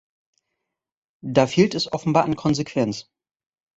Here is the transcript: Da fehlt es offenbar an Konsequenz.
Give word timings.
Da 1.23 1.45
fehlt 1.45 1.75
es 1.75 1.93
offenbar 1.93 2.25
an 2.25 2.35
Konsequenz. 2.35 3.07